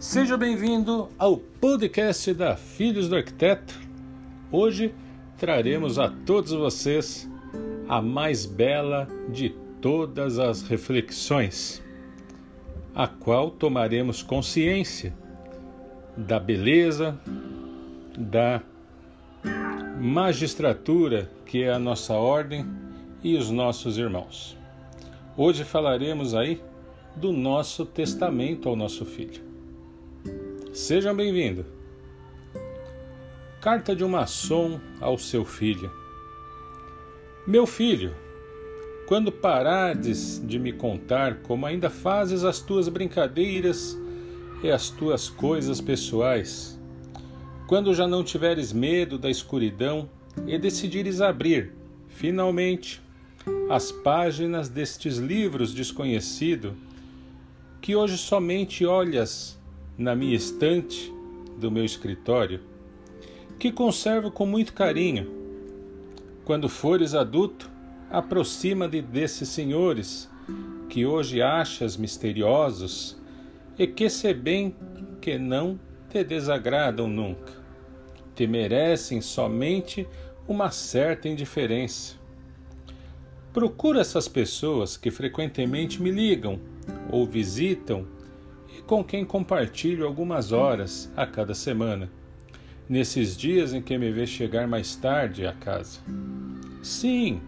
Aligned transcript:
Seja 0.00 0.34
bem-vindo 0.34 1.10
ao 1.18 1.36
podcast 1.36 2.32
da 2.32 2.56
Filhos 2.56 3.06
do 3.06 3.16
Arquiteto. 3.16 3.78
Hoje 4.50 4.94
traremos 5.36 5.98
a 5.98 6.08
todos 6.08 6.52
vocês 6.52 7.30
a 7.86 8.00
mais 8.00 8.46
bela 8.46 9.06
de 9.28 9.50
todas 9.82 10.38
as 10.38 10.62
reflexões, 10.62 11.82
a 12.94 13.06
qual 13.06 13.50
tomaremos 13.50 14.22
consciência 14.22 15.12
da 16.16 16.40
beleza, 16.40 17.20
da 18.16 18.62
magistratura 20.00 21.30
que 21.44 21.62
é 21.62 21.74
a 21.74 21.78
nossa 21.78 22.14
ordem 22.14 22.64
e 23.22 23.36
os 23.36 23.50
nossos 23.50 23.98
irmãos. 23.98 24.56
Hoje 25.36 25.62
falaremos 25.62 26.34
aí 26.34 26.58
do 27.14 27.34
nosso 27.34 27.84
testamento 27.84 28.66
ao 28.66 28.74
nosso 28.74 29.04
filho. 29.04 29.49
Sejam 30.72 31.16
bem-vindos. 31.16 31.66
Carta 33.60 33.94
de 33.94 34.04
um 34.04 34.08
maçom 34.08 34.80
ao 35.00 35.18
seu 35.18 35.44
filho. 35.44 35.90
Meu 37.44 37.66
filho, 37.66 38.14
quando 39.08 39.32
parades 39.32 40.40
de 40.46 40.60
me 40.60 40.72
contar 40.72 41.38
como 41.42 41.66
ainda 41.66 41.90
fazes 41.90 42.44
as 42.44 42.60
tuas 42.60 42.88
brincadeiras 42.88 43.98
e 44.62 44.70
as 44.70 44.90
tuas 44.90 45.28
coisas 45.28 45.80
pessoais, 45.80 46.80
quando 47.66 47.92
já 47.92 48.06
não 48.06 48.22
tiveres 48.22 48.72
medo 48.72 49.18
da 49.18 49.28
escuridão 49.28 50.08
e 50.46 50.56
decidires 50.56 51.20
abrir, 51.20 51.72
finalmente, 52.06 53.02
as 53.68 53.90
páginas 53.90 54.68
destes 54.68 55.16
livros 55.16 55.74
desconhecidos 55.74 56.74
que 57.80 57.96
hoje 57.96 58.16
somente 58.16 58.86
olhas 58.86 59.58
na 59.96 60.14
minha 60.14 60.36
estante 60.36 61.12
do 61.58 61.70
meu 61.70 61.84
escritório, 61.84 62.60
que 63.58 63.70
conservo 63.70 64.30
com 64.30 64.46
muito 64.46 64.72
carinho. 64.72 65.30
Quando 66.44 66.68
fores 66.68 67.14
adulto, 67.14 67.70
aproxima-te 68.10 69.02
desses 69.02 69.48
senhores 69.48 70.28
que 70.88 71.06
hoje 71.06 71.40
achas 71.40 71.96
misteriosos 71.96 73.16
e 73.78 73.86
que 73.86 74.10
se 74.10 74.34
bem 74.34 74.74
que 75.20 75.38
não 75.38 75.78
te 76.08 76.24
desagradam 76.24 77.06
nunca, 77.06 77.52
te 78.34 78.46
merecem 78.46 79.20
somente 79.20 80.08
uma 80.48 80.70
certa 80.70 81.28
indiferença. 81.28 82.16
Procura 83.52 84.00
essas 84.00 84.26
pessoas 84.26 84.96
que 84.96 85.10
frequentemente 85.10 86.02
me 86.02 86.10
ligam 86.10 86.58
ou 87.10 87.26
visitam 87.26 88.06
e 88.76 88.82
com 88.82 89.02
quem 89.02 89.24
compartilho 89.24 90.06
algumas 90.06 90.52
horas 90.52 91.12
a 91.16 91.26
cada 91.26 91.54
semana, 91.54 92.10
nesses 92.88 93.36
dias 93.36 93.72
em 93.72 93.80
que 93.80 93.96
me 93.96 94.10
vê 94.10 94.26
chegar 94.26 94.66
mais 94.66 94.96
tarde 94.96 95.46
à 95.46 95.52
casa. 95.52 96.00
Sim, 96.82 97.40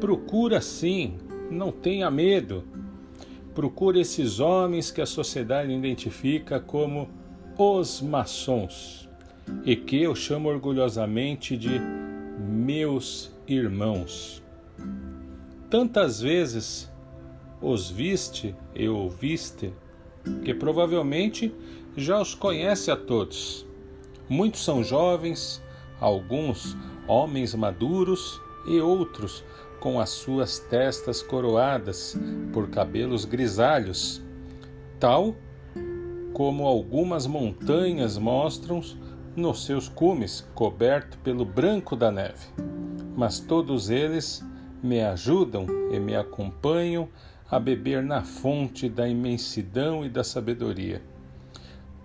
procura 0.00 0.60
sim, 0.60 1.18
não 1.50 1.72
tenha 1.72 2.10
medo. 2.10 2.64
Procure 3.54 4.00
esses 4.00 4.38
homens 4.40 4.90
que 4.90 5.00
a 5.00 5.06
sociedade 5.06 5.72
identifica 5.72 6.60
como 6.60 7.08
os 7.56 8.00
maçons 8.00 9.08
e 9.64 9.74
que 9.74 10.00
eu 10.02 10.14
chamo 10.14 10.48
orgulhosamente 10.48 11.56
de 11.56 11.80
meus 12.38 13.32
irmãos. 13.46 14.42
Tantas 15.68 16.20
vezes 16.20 16.90
os 17.60 17.90
viste 17.90 18.54
e 18.74 18.88
ouviste, 18.88 19.72
que 20.44 20.54
provavelmente 20.54 21.54
já 21.96 22.20
os 22.20 22.34
conhece 22.34 22.90
a 22.90 22.96
todos. 22.96 23.66
Muitos 24.28 24.64
são 24.64 24.84
jovens, 24.84 25.62
alguns 26.00 26.76
homens 27.06 27.54
maduros 27.54 28.40
e 28.66 28.80
outros 28.80 29.44
com 29.80 30.00
as 30.00 30.10
suas 30.10 30.58
testas 30.58 31.22
coroadas 31.22 32.16
por 32.52 32.68
cabelos 32.68 33.24
grisalhos, 33.24 34.22
tal 34.98 35.34
como 36.32 36.66
algumas 36.66 37.26
montanhas 37.26 38.18
mostram 38.18 38.80
nos 39.34 39.64
seus 39.64 39.88
cumes, 39.88 40.46
coberto 40.54 41.16
pelo 41.18 41.44
branco 41.44 41.96
da 41.96 42.10
neve. 42.10 42.46
Mas 43.16 43.40
todos 43.40 43.88
eles 43.88 44.44
me 44.82 45.00
ajudam 45.00 45.66
e 45.90 45.98
me 45.98 46.14
acompanham 46.14 47.08
a 47.50 47.58
beber 47.58 48.02
na 48.02 48.22
fonte 48.22 48.88
da 48.88 49.08
imensidão 49.08 50.04
e 50.04 50.08
da 50.08 50.22
sabedoria. 50.22 51.02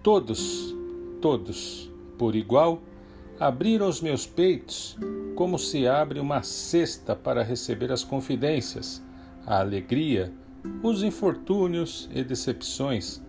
Todos, 0.01 0.73
todos, 1.21 1.91
por 2.17 2.35
igual, 2.35 2.81
abriram 3.39 3.87
os 3.87 3.99
meus 3.99 4.25
peitos 4.25 4.97
como 5.35 5.57
se 5.57 5.87
abre 5.87 6.19
uma 6.19 6.43
cesta 6.43 7.15
para 7.15 7.43
receber 7.43 7.91
as 7.91 8.03
confidências, 8.03 9.03
a 9.45 9.59
alegria, 9.59 10.31
os 10.81 11.03
infortúnios 11.03 12.09
e 12.13 12.23
decepções, 12.23 13.21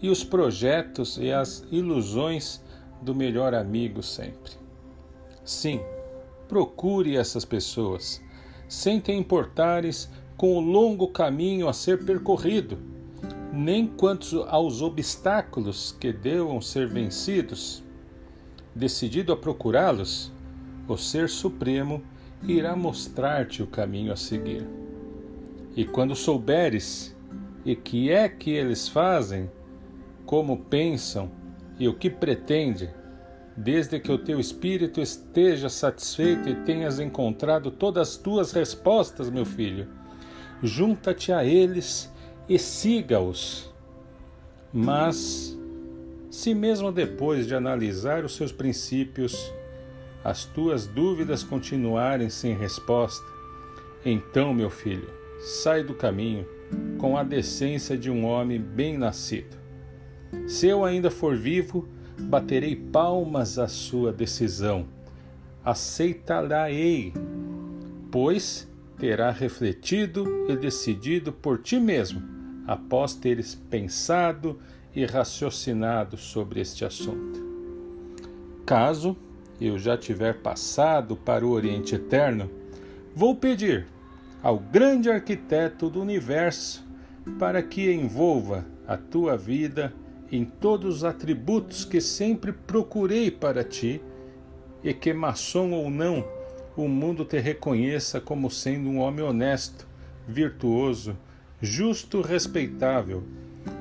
e 0.00 0.08
os 0.08 0.24
projetos 0.24 1.16
e 1.16 1.30
as 1.30 1.64
ilusões 1.70 2.60
do 3.00 3.14
melhor 3.14 3.54
amigo 3.54 4.02
sempre. 4.02 4.52
Sim, 5.44 5.80
procure 6.48 7.16
essas 7.16 7.44
pessoas 7.44 8.20
sem 8.68 8.98
te 8.98 9.12
importares 9.12 10.08
com 10.36 10.56
o 10.56 10.60
longo 10.60 11.08
caminho 11.08 11.68
a 11.68 11.72
ser 11.72 12.04
percorrido, 12.04 12.78
nem 13.52 13.86
quanto 13.86 14.42
aos 14.44 14.80
obstáculos 14.80 15.96
que 15.98 16.12
devam 16.12 16.60
ser 16.60 16.88
vencidos. 16.88 17.82
Decidido 18.74 19.32
a 19.32 19.36
procurá-los, 19.36 20.32
o 20.88 20.96
Ser 20.96 21.28
Supremo 21.28 22.02
irá 22.42 22.74
mostrar-te 22.74 23.62
o 23.62 23.66
caminho 23.66 24.12
a 24.12 24.16
seguir. 24.16 24.66
E 25.76 25.84
quando 25.84 26.16
souberes 26.16 27.14
e 27.64 27.76
que 27.76 28.10
é 28.10 28.28
que 28.28 28.50
eles 28.50 28.88
fazem, 28.88 29.50
como 30.26 30.56
pensam 30.56 31.30
e 31.78 31.86
o 31.86 31.94
que 31.94 32.10
pretende, 32.10 32.90
desde 33.56 34.00
que 34.00 34.10
o 34.10 34.18
teu 34.18 34.40
espírito 34.40 35.00
esteja 35.00 35.68
satisfeito 35.68 36.48
e 36.48 36.54
tenhas 36.54 36.98
encontrado 36.98 37.70
todas 37.70 38.10
as 38.10 38.16
tuas 38.16 38.52
respostas, 38.52 39.30
meu 39.30 39.44
filho, 39.44 39.88
junta-te 40.62 41.32
a 41.32 41.44
eles 41.44 42.12
e 42.48 42.58
siga-os. 42.58 43.72
Mas, 44.72 45.58
se 46.30 46.54
mesmo 46.54 46.92
depois 46.92 47.46
de 47.46 47.54
analisar 47.54 48.24
os 48.24 48.36
seus 48.36 48.52
princípios, 48.52 49.52
as 50.24 50.44
tuas 50.44 50.86
dúvidas 50.86 51.42
continuarem 51.42 52.30
sem 52.30 52.54
resposta, 52.54 53.26
então, 54.04 54.54
meu 54.54 54.70
filho, 54.70 55.08
sai 55.40 55.82
do 55.82 55.94
caminho 55.94 56.46
com 56.98 57.16
a 57.16 57.22
decência 57.22 57.96
de 57.96 58.10
um 58.10 58.24
homem 58.24 58.60
bem 58.60 58.96
nascido. 58.96 59.56
Se 60.46 60.66
eu 60.66 60.84
ainda 60.84 61.10
for 61.10 61.36
vivo, 61.36 61.86
baterei 62.18 62.74
palmas 62.74 63.58
à 63.58 63.68
sua 63.68 64.12
decisão. 64.12 64.86
Aceitá-la-ei, 65.64 67.12
pois 68.10 68.71
terá 69.02 69.32
refletido 69.32 70.46
e 70.48 70.54
decidido 70.54 71.32
por 71.32 71.58
ti 71.58 71.80
mesmo, 71.80 72.22
após 72.68 73.16
teres 73.16 73.52
pensado 73.52 74.60
e 74.94 75.04
raciocinado 75.04 76.16
sobre 76.16 76.60
este 76.60 76.84
assunto. 76.84 77.42
Caso 78.64 79.16
eu 79.60 79.76
já 79.76 79.98
tiver 79.98 80.34
passado 80.34 81.16
para 81.16 81.44
o 81.44 81.50
Oriente 81.50 81.96
Eterno, 81.96 82.48
vou 83.12 83.34
pedir 83.34 83.88
ao 84.40 84.56
grande 84.56 85.10
arquiteto 85.10 85.90
do 85.90 86.00
universo 86.00 86.86
para 87.40 87.60
que 87.60 87.92
envolva 87.92 88.64
a 88.86 88.96
tua 88.96 89.36
vida 89.36 89.92
em 90.30 90.44
todos 90.44 90.98
os 90.98 91.04
atributos 91.04 91.84
que 91.84 92.00
sempre 92.00 92.52
procurei 92.52 93.32
para 93.32 93.64
ti, 93.64 94.00
e 94.84 94.94
que, 94.94 95.12
maçom 95.12 95.72
ou 95.72 95.90
não, 95.90 96.24
o 96.76 96.88
mundo 96.88 97.24
te 97.24 97.38
reconheça 97.38 98.20
como 98.20 98.50
sendo 98.50 98.88
um 98.88 98.98
homem 98.98 99.24
honesto, 99.24 99.86
virtuoso, 100.26 101.16
justo, 101.60 102.20
respeitável, 102.20 103.22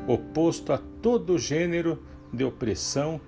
oposto 0.08 0.74
a 0.74 0.78
todo 1.02 1.38
gênero 1.38 2.04
de 2.32 2.44
opressão 2.44 3.20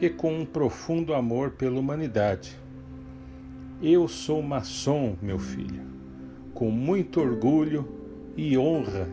e 0.00 0.08
com 0.08 0.40
um 0.40 0.46
profundo 0.46 1.14
amor 1.14 1.52
pela 1.52 1.78
humanidade. 1.78 2.56
Eu 3.82 4.08
sou 4.08 4.42
maçom, 4.42 5.16
meu 5.20 5.38
filho. 5.38 5.82
Com 6.54 6.70
muito 6.70 7.20
orgulho 7.20 7.86
e 8.36 8.56
honra, 8.56 9.08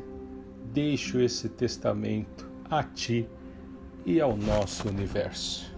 deixo 0.74 1.20
esse 1.20 1.50
testamento 1.50 2.50
a 2.70 2.84
ti 2.84 3.28
e 4.06 4.22
ao 4.22 4.38
nosso 4.38 4.88
universo. 4.88 5.73